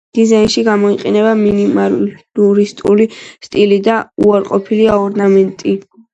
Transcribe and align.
დიზაინში 0.17 0.61
გამოიყენება 0.67 1.33
მინიმალისტური 1.41 3.07
სტილი 3.49 3.79
და 3.91 4.01
უარყოფილია 4.27 4.99
ორნამენტი. 5.05 5.79